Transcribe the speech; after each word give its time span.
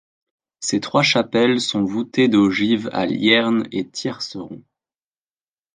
Ces 0.61 0.79
trois 0.79 1.03
chapelles 1.03 1.61
sont 1.61 1.83
voûtées 1.83 2.27
d'ogives 2.27 2.89
à 2.91 3.05
liernes 3.05 3.67
et 3.71 3.87
tiercerons. 3.87 4.63